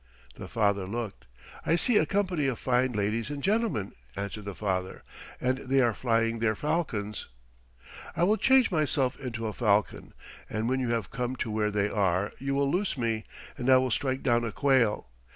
[0.33, 1.27] The father looked.
[1.63, 5.03] "I see a company of fine ladies and gentlemen," answered the father,
[5.39, 7.27] "and they are flying their falcons."
[8.15, 10.15] "I will change myself into a falcon,
[10.49, 13.25] and when you have come to where they are you shall loose me,
[13.59, 15.07] and I will strike down a quail.